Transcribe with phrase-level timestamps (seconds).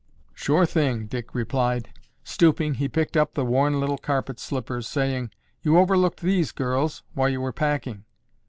[0.33, 1.89] "Sure thing!" Dick replied.
[2.23, 5.29] Stooping, he picked up the worn little carpet slippers, saying,
[5.61, 8.05] "You overlooked these, girls, while you were packing."